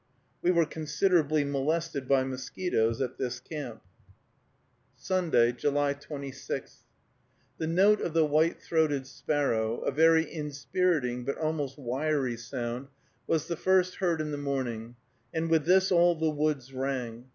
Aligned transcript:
We 0.41 0.49
were 0.49 0.65
considerably 0.65 1.43
molested 1.43 2.07
by 2.07 2.23
mosquitoes 2.23 3.01
at 3.01 3.19
this 3.19 3.39
camp. 3.39 3.83
SUNDAY, 4.97 5.51
July 5.51 5.93
26. 5.93 6.85
The 7.59 7.67
note 7.67 8.01
of 8.01 8.13
the 8.13 8.25
white 8.25 8.59
throated 8.59 9.05
sparrow, 9.05 9.81
a 9.81 9.91
very 9.91 10.23
inspiriting 10.25 11.23
but 11.23 11.37
almost 11.37 11.77
wiry 11.77 12.35
sound, 12.35 12.87
was 13.27 13.47
the 13.47 13.55
first 13.55 13.97
heard 13.97 14.21
in 14.21 14.31
the 14.31 14.37
morning, 14.39 14.95
and 15.35 15.51
with 15.51 15.65
this 15.65 15.91
all 15.91 16.15
the 16.15 16.31
woods 16.31 16.73
rang. 16.73 17.29